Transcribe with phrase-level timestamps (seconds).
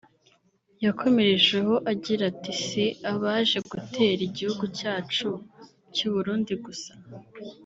[0.85, 5.29] yakomerejeho agira ati “Si abaje gutera igihugu cyacu
[5.93, 6.93] cy’u Burundi gusa